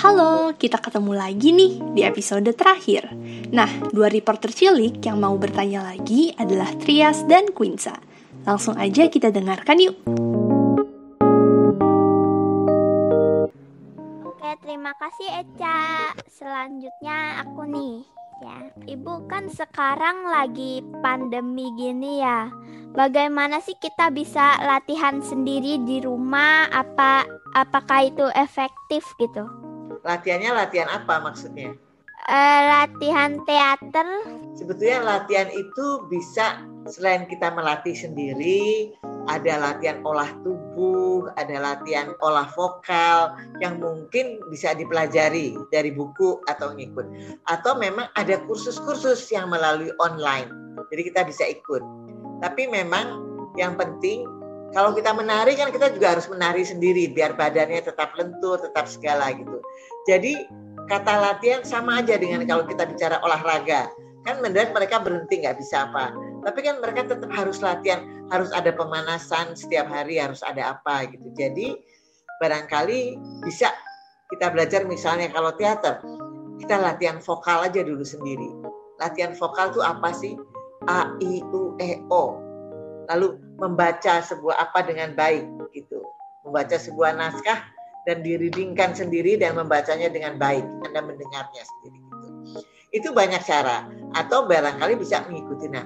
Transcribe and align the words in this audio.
Halo, 0.00 0.56
kita 0.56 0.80
ketemu 0.80 1.12
lagi 1.12 1.52
nih 1.52 1.72
di 1.92 2.00
episode 2.00 2.48
terakhir. 2.56 3.12
Nah, 3.52 3.68
dua 3.92 4.08
reporter 4.08 4.48
cilik 4.48 4.96
yang 5.04 5.20
mau 5.20 5.36
bertanya 5.36 5.84
lagi 5.84 6.32
adalah 6.40 6.72
Trias 6.80 7.28
dan 7.28 7.52
Quinsa. 7.52 8.00
Langsung 8.48 8.80
aja 8.80 9.12
kita 9.12 9.28
dengarkan 9.28 9.76
yuk. 9.76 9.96
Oke, 14.24 14.50
terima 14.64 14.96
kasih 14.96 15.44
Eca. 15.44 16.16
Selanjutnya 16.32 17.44
aku 17.44 17.68
nih. 17.68 17.94
Ya, 18.40 18.72
Ibu 18.96 19.28
kan 19.28 19.52
sekarang 19.52 20.24
lagi 20.24 20.80
pandemi 21.04 21.68
gini 21.76 22.24
ya. 22.24 22.48
Bagaimana 22.96 23.60
sih 23.60 23.76
kita 23.76 24.08
bisa 24.08 24.56
latihan 24.64 25.20
sendiri 25.20 25.84
di 25.84 26.00
rumah? 26.00 26.72
Apa 26.72 27.39
apakah 27.54 28.10
itu 28.10 28.26
efektif 28.38 29.02
gitu? 29.18 29.46
Latihannya 30.06 30.54
latihan 30.54 30.88
apa 30.88 31.20
maksudnya? 31.20 31.76
Eh, 32.28 32.60
latihan 32.68 33.40
teater. 33.48 34.06
Sebetulnya 34.54 35.00
latihan 35.00 35.48
itu 35.50 36.04
bisa 36.12 36.60
selain 36.88 37.24
kita 37.26 37.48
melatih 37.52 37.96
sendiri, 37.96 38.92
ada 39.28 39.56
latihan 39.56 40.04
olah 40.04 40.28
tubuh, 40.44 41.32
ada 41.40 41.56
latihan 41.60 42.12
olah 42.20 42.48
vokal 42.52 43.36
yang 43.64 43.80
mungkin 43.80 44.40
bisa 44.52 44.76
dipelajari 44.76 45.56
dari 45.72 45.90
buku 45.92 46.40
atau 46.48 46.76
ngikut. 46.76 47.06
Atau 47.48 47.76
memang 47.80 48.08
ada 48.16 48.36
kursus-kursus 48.44 49.28
yang 49.32 49.48
melalui 49.48 49.92
online. 50.00 50.52
Jadi 50.92 51.12
kita 51.12 51.24
bisa 51.24 51.44
ikut. 51.48 51.82
Tapi 52.40 52.68
memang 52.68 53.26
yang 53.56 53.76
penting 53.76 54.24
kalau 54.70 54.94
kita 54.94 55.10
menari 55.10 55.58
kan 55.58 55.74
kita 55.74 55.90
juga 55.90 56.14
harus 56.14 56.30
menari 56.30 56.62
sendiri 56.62 57.10
biar 57.10 57.34
badannya 57.34 57.82
tetap 57.82 58.14
lentur, 58.14 58.62
tetap 58.62 58.86
segala 58.86 59.34
gitu. 59.34 59.58
Jadi 60.06 60.46
kata 60.86 61.14
latihan 61.18 61.62
sama 61.66 62.02
aja 62.02 62.14
dengan 62.18 62.46
kalau 62.46 62.62
kita 62.66 62.86
bicara 62.86 63.18
olahraga. 63.26 63.90
Kan 64.22 64.44
mendadak 64.44 64.70
mereka 64.76 65.00
berhenti 65.00 65.42
nggak 65.42 65.58
bisa 65.58 65.90
apa. 65.90 66.12
Tapi 66.44 66.58
kan 66.60 66.78
mereka 66.78 67.08
tetap 67.08 67.30
harus 67.32 67.58
latihan, 67.64 68.04
harus 68.28 68.52
ada 68.52 68.70
pemanasan 68.70 69.56
setiap 69.58 69.88
hari, 69.88 70.20
harus 70.20 70.44
ada 70.44 70.76
apa 70.76 71.08
gitu. 71.08 71.32
Jadi 71.34 71.74
barangkali 72.38 73.16
bisa 73.42 73.72
kita 74.30 74.52
belajar 74.54 74.86
misalnya 74.86 75.32
kalau 75.34 75.50
teater, 75.58 75.98
kita 76.62 76.76
latihan 76.78 77.18
vokal 77.18 77.66
aja 77.66 77.80
dulu 77.82 78.04
sendiri. 78.06 78.48
Latihan 79.02 79.34
vokal 79.34 79.72
tuh 79.74 79.82
apa 79.82 80.12
sih? 80.14 80.36
A, 80.86 81.16
I, 81.18 81.42
U, 81.50 81.74
E, 81.80 82.00
O. 82.12 82.49
Lalu 83.10 83.36
membaca 83.58 84.22
sebuah 84.22 84.56
apa 84.70 84.86
dengan 84.86 85.12
baik 85.18 85.44
gitu. 85.74 85.98
Membaca 86.46 86.78
sebuah 86.78 87.18
naskah 87.18 87.66
dan 88.08 88.24
diridingkan 88.24 88.96
sendiri 88.96 89.36
dan 89.36 89.58
membacanya 89.58 90.08
dengan 90.08 90.38
baik. 90.40 90.64
Anda 90.86 91.00
mendengarnya 91.04 91.62
sendiri 91.66 91.98
gitu. 91.98 92.28
Itu 92.90 93.08
banyak 93.12 93.42
cara 93.44 93.86
atau 94.14 94.46
barangkali 94.46 94.98
bisa 94.98 95.22
mengikuti. 95.26 95.70
Nah, 95.70 95.84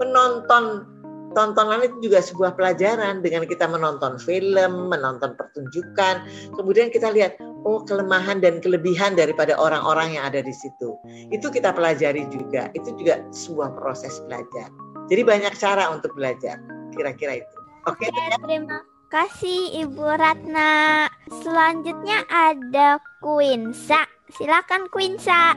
penonton 0.00 0.94
tontonan 1.34 1.82
itu 1.82 2.08
juga 2.08 2.22
sebuah 2.22 2.54
pelajaran 2.54 3.20
dengan 3.20 3.44
kita 3.44 3.66
menonton 3.66 4.16
film, 4.22 4.88
menonton 4.88 5.34
pertunjukan, 5.34 6.22
kemudian 6.54 6.88
kita 6.94 7.10
lihat 7.10 7.36
oh 7.66 7.82
kelemahan 7.82 8.38
dan 8.38 8.62
kelebihan 8.62 9.18
daripada 9.18 9.58
orang-orang 9.58 10.14
yang 10.16 10.24
ada 10.30 10.40
di 10.40 10.54
situ. 10.54 10.94
Itu 11.34 11.50
kita 11.50 11.74
pelajari 11.74 12.28
juga. 12.30 12.70
Itu 12.72 12.94
juga 12.96 13.20
sebuah 13.34 13.74
proses 13.76 14.22
belajar. 14.30 14.70
Jadi 15.08 15.22
banyak 15.22 15.54
cara 15.60 15.92
untuk 15.92 16.16
belajar. 16.16 16.60
Kira-kira 16.96 17.44
itu. 17.44 17.56
Oke. 17.84 18.08
Okay, 18.08 18.10
terima 18.40 18.80
kasih 19.12 19.84
Ibu 19.84 20.04
Ratna. 20.16 21.06
Selanjutnya 21.44 22.24
ada 22.32 22.96
Quinsa. 23.20 24.08
Silakan 24.32 24.88
Quinsa. 24.88 25.54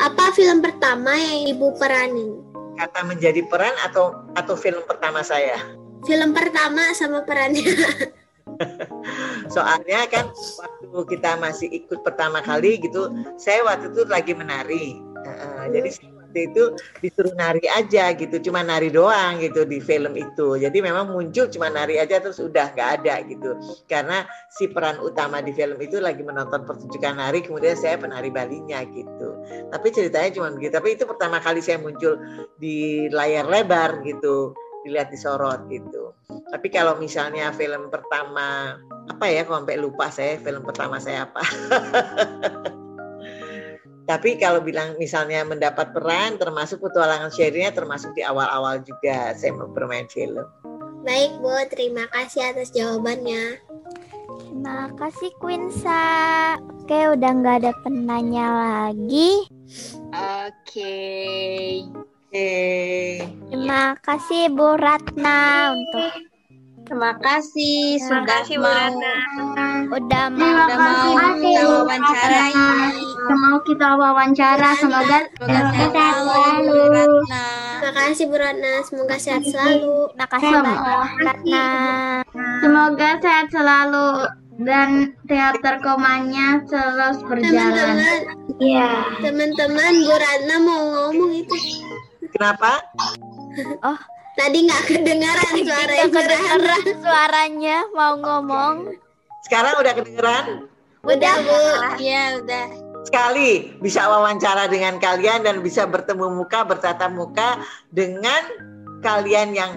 Apa 0.00 0.32
film 0.32 0.64
pertama 0.64 1.12
yang 1.12 1.56
Ibu 1.56 1.76
peranin? 1.76 2.40
Kata 2.80 3.04
menjadi 3.04 3.44
peran 3.44 3.76
atau 3.84 4.24
atau 4.32 4.56
film 4.56 4.80
pertama 4.88 5.20
saya? 5.20 5.60
Film 6.08 6.32
pertama 6.32 6.96
sama 6.96 7.22
perannya. 7.22 7.62
Soalnya 9.54 10.08
kan 10.08 10.32
waktu 10.32 10.98
kita 11.12 11.36
masih 11.38 11.68
ikut 11.70 12.00
pertama 12.00 12.40
kali 12.40 12.80
gitu, 12.80 13.12
saya 13.36 13.62
waktu 13.62 13.92
itu 13.92 14.02
lagi 14.08 14.32
menari. 14.32 14.98
Uh, 15.22 15.70
jadi 15.70 15.88
waktu 16.32 16.48
itu 16.48 16.64
disuruh 17.04 17.36
nari 17.36 17.60
aja 17.68 18.16
gitu, 18.16 18.40
cuma 18.48 18.64
nari 18.64 18.88
doang 18.88 19.36
gitu 19.44 19.68
di 19.68 19.84
film 19.84 20.16
itu. 20.16 20.56
Jadi 20.56 20.80
memang 20.80 21.12
muncul 21.12 21.44
cuma 21.52 21.68
nari 21.68 22.00
aja 22.00 22.24
terus 22.24 22.40
udah 22.40 22.72
nggak 22.72 23.04
ada 23.04 23.20
gitu. 23.28 23.52
Karena 23.84 24.24
si 24.48 24.72
peran 24.72 24.96
utama 25.04 25.44
di 25.44 25.52
film 25.52 25.76
itu 25.84 26.00
lagi 26.00 26.24
menonton 26.24 26.64
pertunjukan 26.64 27.20
nari, 27.20 27.44
kemudian 27.44 27.76
saya 27.76 28.00
penari 28.00 28.32
balinya 28.32 28.80
gitu. 28.88 29.28
Tapi 29.68 29.86
ceritanya 29.92 30.32
cuma 30.32 30.48
begitu. 30.56 30.72
Tapi 30.72 30.88
itu 30.96 31.04
pertama 31.04 31.36
kali 31.36 31.60
saya 31.60 31.76
muncul 31.76 32.16
di 32.56 33.12
layar 33.12 33.44
lebar 33.44 34.00
gitu, 34.08 34.56
dilihat 34.88 35.12
di 35.12 35.20
sorot 35.20 35.68
gitu. 35.68 36.16
Tapi 36.48 36.72
kalau 36.72 36.96
misalnya 36.96 37.52
film 37.52 37.92
pertama 37.92 38.80
apa 39.04 39.24
ya, 39.28 39.44
kok 39.44 39.52
sampai 39.52 39.76
lupa 39.76 40.08
saya 40.08 40.40
film 40.40 40.64
pertama 40.64 40.96
saya 40.96 41.28
apa. 41.28 41.44
Tapi 44.02 44.34
kalau 44.34 44.58
bilang 44.58 44.98
misalnya 44.98 45.46
mendapat 45.46 45.94
peran 45.94 46.34
termasuk 46.34 46.82
petualangan 46.82 47.30
Sherina 47.30 47.70
termasuk 47.70 48.10
di 48.18 48.26
awal-awal 48.26 48.82
juga 48.82 49.30
saya 49.38 49.54
bermain 49.54 50.10
film. 50.10 50.42
Baik 51.02 51.38
Bu, 51.42 51.54
terima 51.70 52.06
kasih 52.10 52.54
atas 52.54 52.70
jawabannya. 52.74 53.58
Terima 54.42 54.90
kasih 54.94 55.30
Quinsa. 55.42 56.04
Oke, 56.82 56.98
udah 57.14 57.30
nggak 57.30 57.56
ada 57.62 57.72
penanya 57.82 58.46
lagi. 58.52 59.46
Oke. 60.14 60.98
Oke. 62.32 62.52
Terima 63.50 63.98
kasih 64.02 64.50
Bu 64.54 64.78
Ratna 64.78 65.74
untuk 65.76 66.31
Terima 66.92 67.16
kasih 67.24 67.96
Terima 67.96 68.04
sudah 68.20 68.40
kasih, 68.44 68.56
mau 68.60 68.92
udah 69.96 70.24
mau 70.28 70.44
udah 70.44 70.76
mau 70.76 71.32
kita 71.40 71.64
wawancarai. 71.64 72.52
mau 73.32 73.56
kita 73.64 73.88
wawancara 73.96 74.70
semoga 74.76 75.18
Semoga 75.40 75.72
sehat 75.72 76.20
selalu, 76.20 76.68
Bu 76.68 76.84
Ratna. 76.92 77.44
Terima 77.80 77.92
kasih 77.96 78.24
Bu 78.28 78.36
Ratna, 78.36 78.72
semoga 78.84 79.16
sehat 79.16 79.42
selalu. 79.48 79.96
Terima 80.12 80.26
kasih 80.28 80.48
Bu 80.52 80.60
Ratna. 81.24 81.64
semoga 82.60 83.10
sehat 83.24 83.46
selalu 83.48 84.08
dan 84.60 84.88
teater 85.24 85.74
komanya 85.80 86.60
terus 86.68 87.16
berjalan. 87.24 87.72
Teman-teman, 87.72 88.20
Iya. 88.60 88.90
teman-teman 89.24 89.92
Bu 90.04 90.12
Ratna 90.12 90.54
mau 90.60 90.82
ngomong 90.92 91.32
itu. 91.40 91.56
Kenapa? 92.36 92.84
Tadi 94.32 94.58
nggak 94.64 94.82
kedengaran 94.88 95.54
suara 95.60 95.92
Ratna. 95.92 96.08
kedengeran 96.08 96.84
suaranya 97.04 97.78
mau 97.92 98.14
ngomong. 98.16 98.96
Sekarang 99.44 99.74
udah 99.76 99.92
kedengeran? 99.92 100.44
Udah 101.04 101.34
Bu. 101.44 101.60
Iya, 102.00 102.40
udah. 102.40 102.66
Sekali 103.02 103.76
bisa 103.82 104.06
wawancara 104.06 104.70
dengan 104.70 104.96
kalian 104.96 105.44
dan 105.44 105.60
bisa 105.60 105.84
bertemu 105.84 106.32
muka, 106.32 106.64
bertatap 106.64 107.12
muka 107.12 107.60
dengan 107.92 108.40
kalian 109.04 109.52
yang 109.52 109.72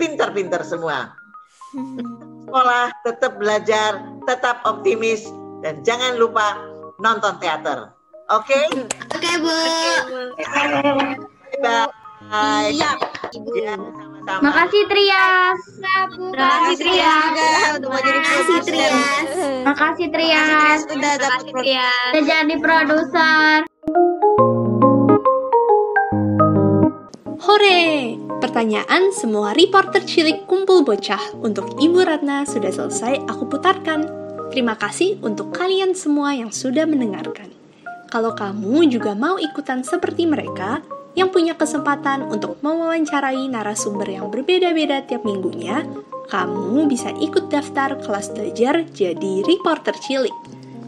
pintar-pintar 0.00 0.66
semua. 0.66 1.14
Sekolah, 2.48 2.90
tetap 3.06 3.38
belajar, 3.38 4.02
tetap 4.28 4.60
optimis, 4.66 5.24
dan 5.62 5.80
jangan 5.86 6.18
lupa 6.18 6.58
nonton 6.98 7.38
teater. 7.38 7.92
Oke? 8.32 8.60
Oke 9.14 9.32
Bu. 9.38 9.56
Bye. 11.62 12.72
Iya. 12.72 13.11
Ya, 13.32 13.80
sama-sama. 13.80 14.44
Makasih 14.44 14.84
Trias. 14.92 15.60
Terima 15.72 16.36
kasih 16.36 16.76
Trias 16.84 17.32
Terima 17.80 18.00
kasih. 18.04 18.60
Trias. 18.60 19.28
Makasih 19.64 20.08
Trias. 20.12 20.44
Trias 20.44 20.80
udah 20.92 21.14
dapat. 21.16 21.40
Udah 22.12 22.22
jadi 22.28 22.54
produser. 22.60 23.56
Hore! 27.40 27.82
Pertanyaan 28.44 29.16
semua 29.16 29.56
reporter 29.56 30.04
cilik 30.04 30.44
kumpul 30.44 30.84
bocah 30.84 31.32
untuk 31.40 31.80
Ibu 31.80 32.04
Ratna 32.04 32.44
sudah 32.44 32.68
selesai 32.68 33.24
aku 33.32 33.48
putarkan. 33.48 34.04
Terima 34.52 34.76
kasih 34.76 35.16
untuk 35.24 35.56
kalian 35.56 35.96
semua 35.96 36.36
yang 36.36 36.52
sudah 36.52 36.84
mendengarkan. 36.84 37.48
Kalau 38.12 38.36
kamu 38.36 38.92
juga 38.92 39.16
mau 39.16 39.40
ikutan 39.40 39.80
seperti 39.80 40.28
mereka, 40.28 40.84
yang 41.12 41.28
punya 41.28 41.52
kesempatan 41.56 42.24
untuk 42.28 42.56
mewawancarai 42.64 43.44
narasumber 43.52 44.08
yang 44.08 44.32
berbeda-beda 44.32 45.04
tiap 45.04 45.28
minggunya, 45.28 45.84
kamu 46.32 46.88
bisa 46.88 47.12
ikut 47.20 47.52
daftar 47.52 48.00
kelas 48.00 48.32
belajar 48.32 48.88
jadi 48.96 49.44
reporter 49.44 49.92
cilik. 50.00 50.32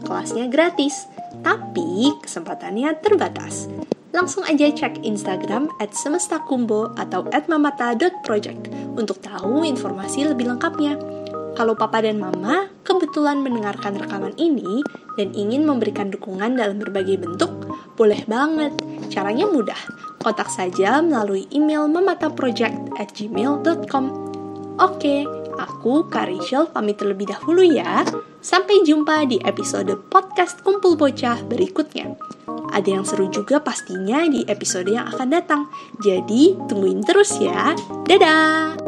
Kelasnya 0.01 0.49
gratis, 0.49 1.05
tapi 1.45 2.13
kesempatannya 2.25 2.97
terbatas. 3.01 3.69
Langsung 4.15 4.47
aja 4.47 4.71
cek 4.71 5.03
Instagram 5.03 5.67
at 5.83 5.91
semestakumbo 5.91 6.95
atau 6.95 7.27
at 7.35 7.51
mamata.project 7.51 8.71
untuk 8.95 9.19
tahu 9.19 9.67
informasi 9.67 10.31
lebih 10.31 10.55
lengkapnya. 10.55 10.95
Kalau 11.55 11.75
papa 11.75 11.99
dan 11.99 12.19
mama 12.19 12.71
kebetulan 12.87 13.43
mendengarkan 13.43 13.99
rekaman 13.99 14.35
ini 14.39 14.83
dan 15.19 15.35
ingin 15.35 15.67
memberikan 15.67 16.11
dukungan 16.11 16.55
dalam 16.55 16.79
berbagai 16.79 17.27
bentuk, 17.27 17.51
boleh 17.99 18.23
banget. 18.27 18.71
Caranya 19.11 19.47
mudah. 19.47 19.79
Kontak 20.25 20.49
saja 20.49 21.05
melalui 21.05 21.45
email 21.53 21.85
memataproject@gmail.com. 21.85 24.05
Oke, 24.81 25.21
aku 25.61 26.09
Karishel 26.09 26.65
pamit 26.73 26.97
terlebih 26.97 27.29
dahulu 27.29 27.61
ya. 27.61 28.01
Sampai 28.41 28.81
jumpa 28.81 29.29
di 29.29 29.37
episode 29.45 29.93
podcast 30.09 30.65
Kumpul 30.65 30.97
Bocah 30.97 31.45
berikutnya. 31.45 32.17
Ada 32.73 32.97
yang 32.97 33.05
seru 33.05 33.29
juga 33.29 33.61
pastinya 33.61 34.25
di 34.25 34.41
episode 34.49 34.89
yang 34.89 35.13
akan 35.13 35.29
datang. 35.29 35.69
Jadi, 36.01 36.57
tungguin 36.69 37.01
terus 37.05 37.37
ya. 37.37 37.77
Dadah! 38.09 38.84